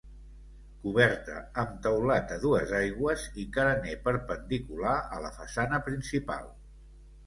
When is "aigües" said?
2.79-3.29